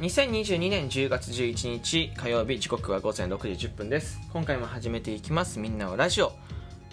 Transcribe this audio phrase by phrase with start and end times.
[0.00, 4.20] 2022年10月11日火曜日時刻は午前6時10分です。
[4.30, 5.58] 今回も始めていきます。
[5.58, 6.32] みんなをラジオ。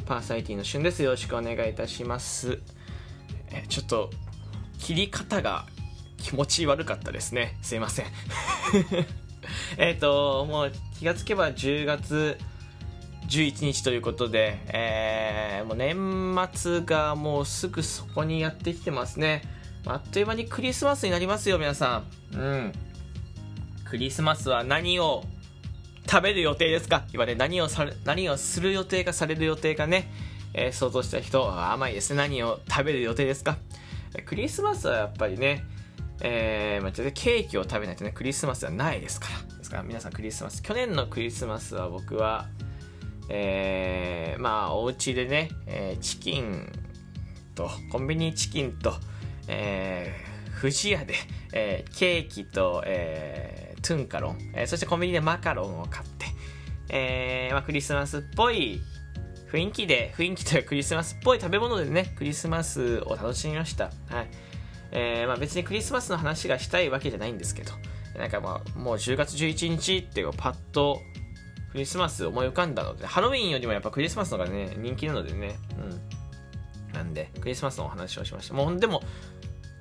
[0.05, 1.03] パーサイティの旬です。
[1.03, 2.59] よろしくお願いいたします。
[3.51, 4.09] えちょっと
[4.79, 5.65] 切り方が
[6.17, 7.57] 気持ち悪かったですね。
[7.61, 8.05] すいません。
[9.77, 12.37] えっともう気がつけば10月
[13.27, 19.41] 11日ということで、えー、もう年末がもうすぐそこにやってきてますね。
[19.85, 22.37] あっという間にクリスマスになりますよ皆さん。
[22.37, 22.73] うん。
[23.93, 25.23] クリスマスは何を
[26.09, 27.05] 食べる予定ですか？
[27.13, 30.11] 今ね何をされ何をする予定かされる予定かね、
[30.55, 32.17] えー、想像した人甘いですね。
[32.17, 33.59] 何を食べる予定ですか？
[34.25, 35.63] クリスマスはやっぱりね
[36.23, 39.57] えー、まあ、ケーキを食べないとねクリスマスはないですから。
[39.57, 42.47] ですから皆さんクリスマス去年のクリスマスは僕は
[43.29, 46.67] えー、まあお家でね、えー、チキン
[47.53, 48.95] とコンビニチキンと、
[49.47, 51.13] えー、不二家で、
[51.53, 56.25] えー、ケーキと、えー、トゥンカロン、えー、そしてコンビニでマカロンを買って、
[56.89, 58.81] えーまあ、クリスマスっぽい
[59.51, 64.27] 雰囲気で雰囲気というかクリスマスっぽい食べ物でねクリスマスを楽しみましたはい
[64.95, 67.71] えーまあ、別にクリスマスの話がしたいわけじゃないんですけど
[68.15, 71.01] なんかまあもう10月11日っていうパッと
[71.73, 75.55] クリスマス思い浮かんだので、ハロウィンよりもやっぱクリスマスのがね、人気なのでね、
[76.91, 76.93] うん。
[76.93, 78.53] なんで、クリスマスのお話をしました。
[78.53, 79.01] もう、でも、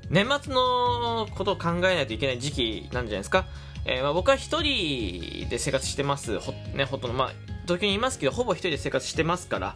[0.09, 3.45] 年末のことを考えないといけない時期なんじゃないですか。
[3.85, 6.39] えー、まあ、僕は一人で生活してます。
[6.39, 9.75] ほ、ね、ほとんど、まあ、東京にいますけど、ほぼ一人で生活してますから、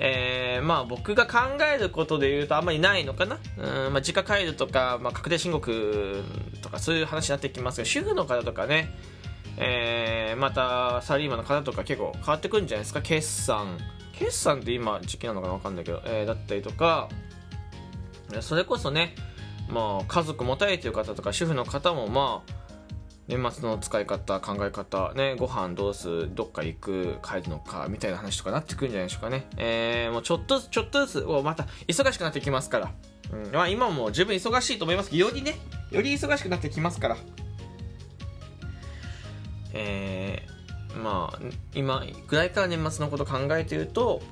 [0.00, 1.38] えー、まあ僕が考
[1.74, 3.38] えることで言うとあんまりないのかな。
[3.56, 6.22] うん、まあ実家帰るとか、まあ確定申告
[6.62, 8.94] とかそういう話になってきますが、主婦の方とかね、
[9.56, 13.02] えー、またサラリーマンの方とか結構変わってくるんじゃないですか。
[13.02, 13.76] 決算。
[14.12, 17.08] 決算って今時期なのかな分かんないけど、えー、だったりとか。
[18.40, 19.14] それこそね、
[19.68, 22.52] まあ、家族持たれてる方とか主婦の方もまあ
[23.28, 29.46] 年末の使い方考え方ねご飯どうするどっか行く帰るのかみたいな話とかなってくるんじゃないでしょうかね。
[29.58, 32.92] えー、もうちょっとずつちょっとずつまた忙しくなってきますから、
[33.32, 35.56] うんまあ、今も十分忙しいと思いますけどよりね
[35.90, 37.16] より忙しくなってきますから。
[39.74, 41.38] えー、まあ
[41.74, 44.22] 今ぐらいから年末のこと考えてると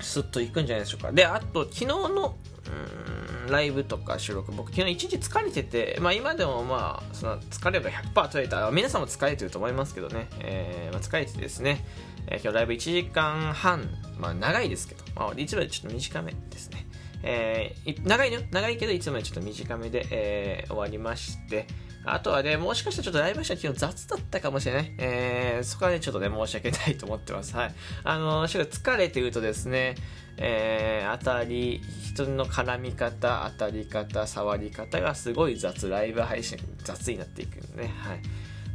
[0.00, 1.12] スッといくんじゃないでしょうか。
[1.12, 2.36] であと昨日の
[2.66, 2.70] う
[3.16, 3.19] ん
[3.50, 11.84] ライブとか収録僕昨日一日疲れてて、まあ、今でもまあその疲れば100%取れた皆さんも疲れてると思いますけどね、えーまあ、疲れててですね、
[12.26, 16.86] えー、今日ライブ1時間半、まあ、長いですけど、まあ、いつもよりちょっと短めですね、
[17.22, 18.40] えー、長いの？
[18.50, 21.66] 長いけどいつもよりちょっと短めで、えー、終わりまして
[22.04, 24.94] あとはね、もしかしたらちょっとライブした昨日雑だったかもしれない。
[24.98, 27.54] えー、そこはね、ちょっとね、申し訳ないと思ってます。
[27.54, 27.74] はい。
[28.04, 29.96] あの、しか疲れてるとですね、
[30.38, 31.82] えー、当たり、
[32.14, 38.20] 人の絡み方、当たり方、触り方がすごい雑、ライブ配信雑になっていくんでね、はい。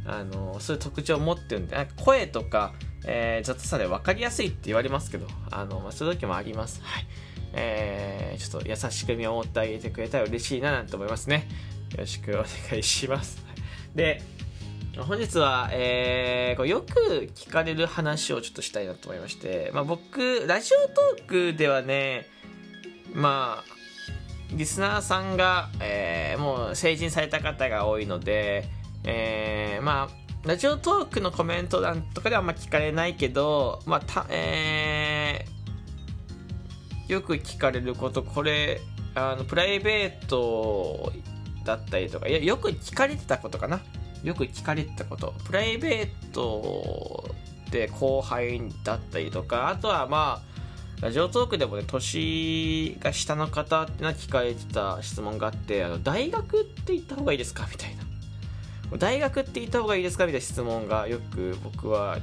[0.06, 2.74] あの、そういう特徴を持ってるんで、声とか、
[3.04, 6.80] えー、雑さで分かりやすいって言われますけど、あの、まあ、そういう時もあります。
[6.82, 7.06] はい。
[7.52, 11.48] えー、ちょっと優しく見守ってあげてくれたら嬉しいななんて思いますね。
[11.92, 13.42] よろしくお願いします。
[13.94, 14.22] で、
[14.98, 22.28] 本日は、えー、よく聞かれる話をちょっとしたいなと思いまして、まあ、僕、ラジオトークではね、
[23.16, 28.68] まあ、リスナーさんが、えー、もう成人された方が多いので、
[29.04, 38.82] えー、まあ、ラジオトークのコメント欄とかではあんま聞かれないけど、まあ、た、えー、よく聞かれること、これ、
[39.14, 41.10] あの、プライベート
[41.64, 43.80] だったりとかいや、よく聞かれてたことかな？
[44.22, 45.34] よく聞かれてたこと。
[45.44, 47.34] プライベート
[47.70, 50.55] で後輩だったりとか、あとはまあ、
[51.00, 57.68] ラジオトークでもね、年が下の方ってのは聞かれてた質問があって、あの大学って言った方がいいですか？
[57.70, 58.02] みたいな。
[58.98, 60.26] 大学って言った方がいいですか？
[60.26, 62.18] みたいな質問がよく僕は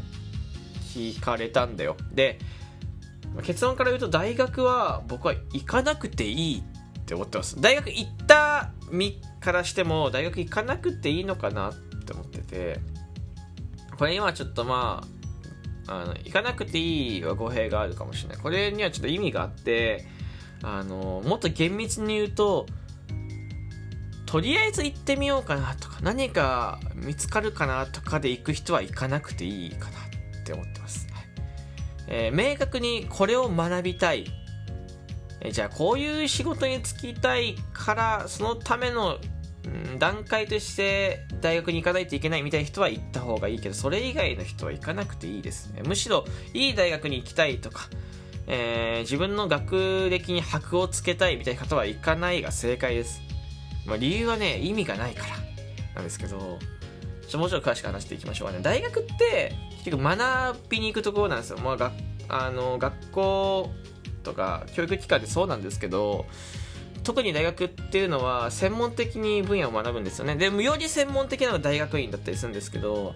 [0.94, 1.98] 聞かれたんだよ。
[2.12, 2.40] で、
[3.44, 11.74] 結論から言うと大学は僕は行かなくていいって思ってます大学行った身からしても大学行かなくていいのかなっ
[12.06, 12.80] て思ってて
[13.98, 15.08] これ今ちょっとまあ
[15.88, 18.38] あの行かなくていいは語弊があるかもしれない。
[18.38, 20.06] これにはちょっと意味があって
[20.62, 22.66] あのもっと厳密に言うと
[24.26, 31.26] とりあえず行ってみようかなとか何か見つかるかなとかで行く人は行かなくていいかなって思ってます、はい
[32.08, 34.26] えー、明確にこれを学びたい。
[35.44, 39.18] えじゃあこういう仕事に就きたいからそのための、
[39.66, 45.84] うん、段階として大学に行かないといけないみたいな人は行った方がいいけどそれ以外の人は行かなくていいですね。
[45.86, 47.90] むしろいい大学に行きたいとか、
[48.48, 53.22] えー、自分の学歴に箔をつけたいみたいな方は行かないが正解です、
[53.86, 55.36] まあ、理由はね意味がないから
[55.96, 56.60] なんですけど
[57.28, 58.60] ちょもうちょっと詳しく話していきましょうかね。
[58.62, 59.54] 大学って
[59.84, 61.92] 結局学びに行くところなんですよ、まあ、が
[62.30, 63.70] あの学校
[64.24, 66.26] とか教育機関でそうなんですけど
[67.04, 70.36] 特に大学っていうのは専門的に分野を学ぶんですよね。
[70.36, 73.14] でより専門的なのが大学院だったりするんですけど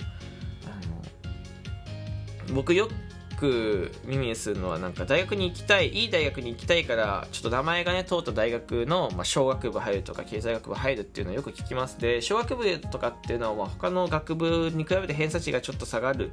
[2.53, 2.89] 僕よ
[3.37, 11.99] く耳にするのはなんか大学に行きたいいい大学に行きたいからちょっと名前がね通った大学の、まあ、小学部入るとか経済学部入るっていうのをよく聞きます。
[11.99, 16.31] で小学部とかっていうのはまあ他の学部に比べて偏差値がちょっと下がる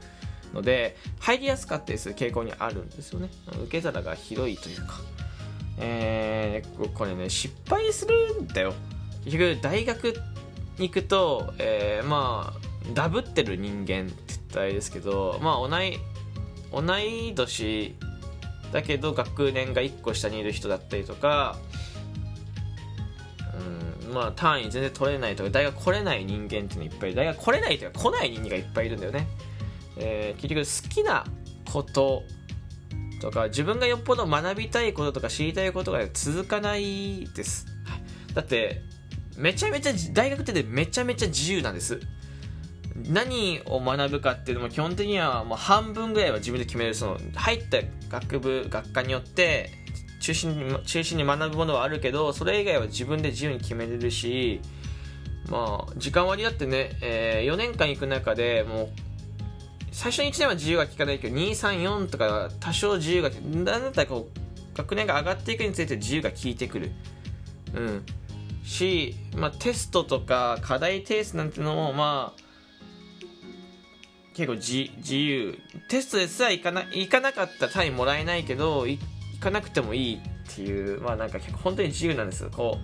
[0.55, 3.29] ので入りやすかったりする傾向にあるんですよね。
[3.65, 5.01] 受け皿が広いというか。
[5.79, 8.75] えー、これね失敗するんだよ。
[9.25, 10.15] 結局大学
[10.79, 14.13] に行くと、えー、まあダブってる人間って言っ
[14.51, 15.99] たらあれですけどまあ同い
[16.71, 17.95] 同い年
[18.73, 21.57] だけど学年が1個下にいる人だったりとか
[24.07, 29.27] うんまあ単位全然取れないとか大学来れない人間っていうのいっぱい大学来れないというか来ない人間がいっぱいいるんだよね、
[29.97, 31.25] えー、結局好きな
[31.73, 32.23] こと
[33.25, 37.67] とか自分がよっぽど学びたいこととか知りたいことが続かないです、
[38.35, 38.83] だって
[39.39, 42.01] めちゃめちゃ大学ってめちゃめちゃ自由なんです。
[43.09, 47.79] 何を学ぶかっていうのも基本的にはもう半分ぐらいは自分で決めるその入った
[48.09, 49.71] 学部学科によって
[50.21, 54.61] 中心に中心に学ぶものはあるけどそれ以外は自分で自由に決めれるし
[55.51, 58.89] まあ時間割だってね、えー、4年間行く中でもう
[59.95, 66.91] 最初に1年は自由が利かないけど234とか多少自由がなんだったらこう学年が上がっていくにつれて自由が効いてくる。
[67.75, 68.03] うん。
[68.65, 72.41] し、まあ、テストとか課題提出なんてのもまあ
[74.35, 75.57] 結構自由。
[75.89, 78.99] テストですら行かな行かなかった単位もらえないけど行
[79.39, 80.21] かなくてもいいっ
[80.57, 82.79] ていうまあなんか結構本当に自由なんですこ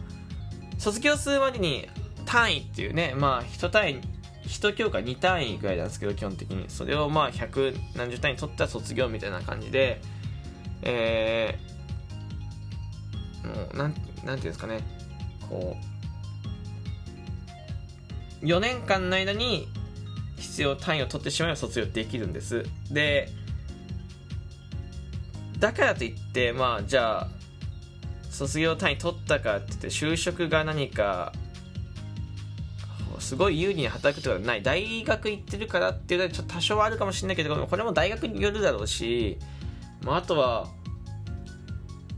[0.78, 1.88] う卒業するまでに
[2.24, 6.64] 単位っていうねまあ1単位1教科2単位ぐらいなんですけど基本的に。
[6.68, 10.00] それをまあ100何十単位取ったら卒業みたいな感じで
[10.82, 14.80] えー、もうなんなんていうんですかね。
[15.48, 15.76] こ
[18.42, 19.68] う4年間の間に
[20.36, 22.64] 必要単位を取ってしまえば卒業できるんです。
[22.90, 23.28] で
[25.58, 27.28] だからといってまあじゃあ
[28.30, 31.32] 卒業単位取ったかって言って就職が何か
[33.20, 39.38] すごい有利に働くとはない大学行ってるからっていうのはちょっと多少はあるかもしれないけどこれも大学によるだろうし、
[40.02, 40.68] まあ、あとは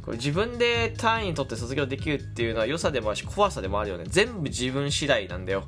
[0.03, 4.05] これ自分で単位取って卒業できるっていうのは良さでもあるし怖さでもあるよね。
[4.09, 5.65] 全部自分次第なんだよ。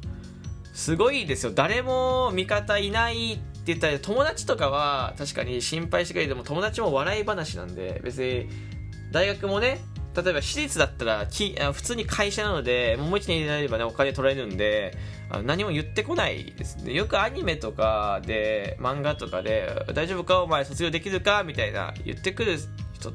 [0.72, 1.52] すごいですよ。
[1.54, 8.48] 誰も味方いないって言ったら友達とかは確かに心配してくれても友達も笑い話なんで別に
[9.12, 9.78] 大学もね
[10.16, 14.96] 例えば私立だったらき普通に会社なのでもう一年入れらればねお金取られるんで
[15.44, 16.92] 何も言ってこないですね。
[16.92, 22.58] よくアニメとかで漫画とかで大丈夫かお前卒業できるかみたいな言ってくる
[22.92, 23.12] 人っ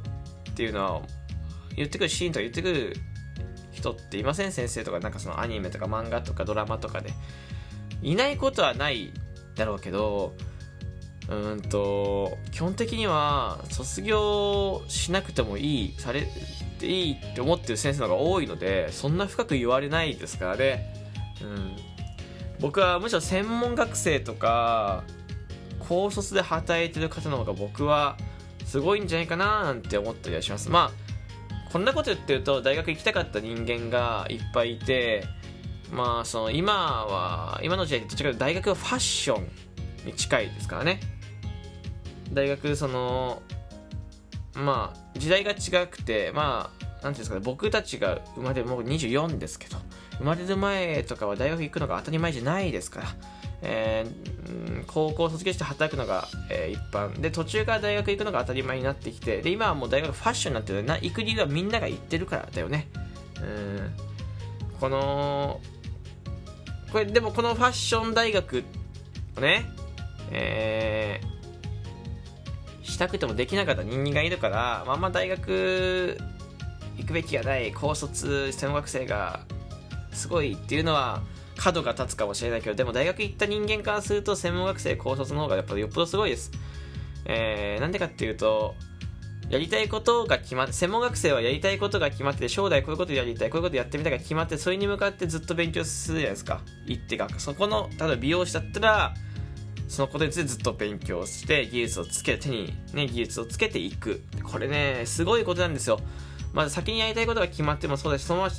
[0.55, 1.01] ていうのは
[1.75, 2.95] 言ってくるシーンとか言ってくる
[3.71, 4.51] 人っていません？
[4.51, 7.11] 先生とかなんかそのアニメとか漫画とかドラマとかで。
[8.01, 9.11] いないことはない
[9.55, 10.33] だろうけど
[11.27, 16.25] うんと基本的には卒業しなくてもいいされ
[16.79, 20.93] ていいって思ってる先生の方が多いのでそんな深く言われないですからね、
[21.41, 21.75] うん、
[22.59, 25.03] 僕はむしろ専門学生とか
[25.79, 28.17] 高卒で働いてる方の方が僕は
[28.65, 30.69] すごいんじゃないかななんて思ったりはします。
[30.69, 35.23] まあこんなこと言ってると大学行きたかった人間がいっぱいいて
[35.91, 39.47] まあその今は今の時代どっちかというと大学はファッション
[40.05, 40.99] に近いですからね。
[42.33, 43.41] 大学その
[44.53, 49.77] まあ時代が違くてまあなんていうんですかね僕たちが生まれるもう24ですけど
[50.17, 53.07] 生まれる前とかは大学行くのが当たり前じゃないですから
[53.61, 57.19] えー、高校卒業して働くのが、えー、一般。
[57.19, 62.87] で途中から大学行くのが当たり前になってきてで今はもう大学ファッションになってるな行く理由はみんなが行ってるからだよね。
[63.41, 63.91] うん。
[64.79, 65.59] この
[66.91, 68.63] これでもこのファッション大学
[69.37, 69.65] をね、
[70.31, 71.38] えー、
[72.99, 76.17] したくてもできなかった人間がいるから、まあ、んま大学
[76.97, 79.39] 行くべきがない高卒専門学生が
[80.11, 81.21] すごいっていうのは
[81.55, 86.51] 角が立つかもしれないけどでも大学行った人間からすると専門学生高卒の方がやっぱりよっぽどすごいです、
[87.23, 88.75] えー、なんでかっていうと
[89.49, 96.61] やりたいことが決まって、専門学生はやりたいことが決まって、将来こういうことやりたい、こういうことやってみたいが決まって、それに向かってずっと勉強するじゃないですか。
[96.85, 99.15] 行って学そこの、例えば美容師だったら、
[99.89, 104.21] そのことについてずっと勉強して、技術をつけ、手にね、技術をつけていく。
[104.43, 105.99] これね、すごいことなんですよ。
[106.53, 108.53] まず先にやりたいことが決まってもそうだし、そのまま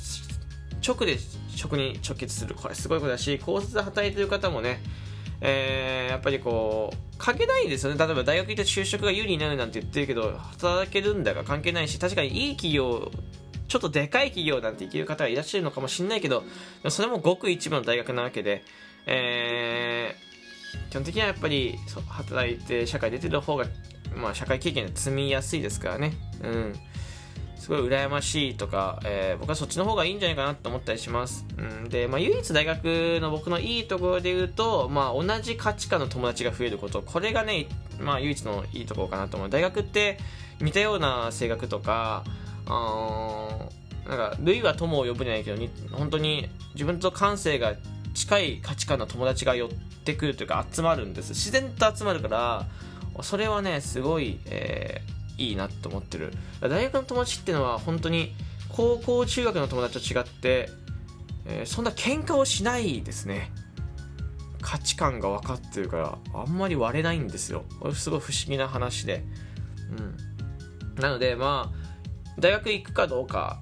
[0.85, 1.17] 直で
[1.55, 4.81] 職に直結するこれすごいことだし高卒で働いてる方もね
[5.43, 7.97] えー、やっぱりこう、関係ないですよね。
[7.97, 13.11] 例えば大学行って就職が有利になるなんて言ってるけど、働けるんだが関係ないし、確かにいい企業、
[13.67, 16.43] ちょっとでかい企業なんて行ける方はいらっしゃるのかもしれないけど、
[16.89, 18.63] それもごく一部の大学なわけで、
[19.07, 20.30] えー、
[20.89, 21.77] 基本的にはやっぱり
[22.09, 23.65] 働いて社会出てる方が、
[24.15, 26.13] まあ、社会経験積みやすいですからね。
[26.43, 26.73] うん。
[27.61, 31.45] すごい羨ましいとか、えー、僕はそっちの方がいいんじゃないかなと思ったりします。
[31.57, 37.67] うん、で、まあ、唯一大学の僕のいいところで言うと、まあ、同じ価値観の友達が増えること、これがね、
[37.99, 39.49] まあ、唯一のいいところかなと思う。
[39.49, 40.17] 大学って
[40.59, 42.23] 似たような性格とか、
[42.65, 43.47] あ
[44.09, 45.61] なんか、類は友を呼ぶじゃないけど、
[45.91, 47.75] 本当に自分と感性が
[48.13, 51.29] 近い価値観の友達が寄ってくるというか集まるんです。
[51.29, 52.67] 自然と集まるから、
[53.23, 56.31] それはね、すごい、えーいいなと思ってる。
[56.61, 58.33] 大学の友達っていうのは本当に
[58.69, 60.69] 高校中学の友達と違って、
[61.45, 63.51] えー、そんな喧嘩をしないですね。
[64.61, 67.65] 価値観が分かってるからあんまり割れないんですよ。
[67.93, 69.23] すごい不思議な話で。
[70.95, 71.01] うん。
[71.01, 73.59] なのでまあ大学行くかどうか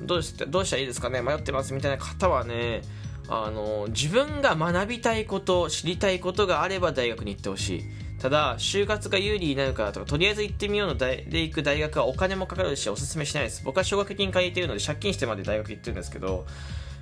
[0.00, 1.20] どうしてどうしたらいいですかね。
[1.20, 2.82] 迷ってますみたいな方はね
[3.28, 7.82] あの自分が学びたいこと知りたいことがあれば大学に行ってほしい
[8.22, 13.64] ただ、就活が有利になるからとか、とりあえず行ってみようので行く大学はお金もかかるし、おすすめしないです。
[13.64, 16.46] 僕は奨学金借りてるので、借金してまで大学行ってるんですけど、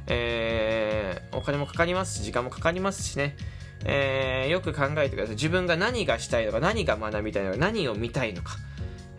[0.07, 3.37] えー、お金もかかりますし、時間もかかりますしね。
[3.85, 5.35] えー、よく考えてください。
[5.35, 8.57] 自分が何がしたいのか、何が学びたいのか、何を見たいのか。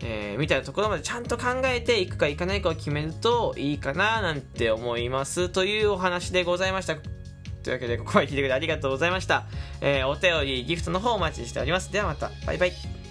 [0.04, 6.96] えー、みたいなところまでちゃんと考えていくかいかないかを決めるといいかななんて思いますというお話でございました。
[7.62, 9.46] というわけで、ここまで聞いてくれてありがとうございました。
[9.80, 11.92] えー、お便り、ギフトの方お待ちしております。
[11.92, 13.01] ではまた、バイバイ。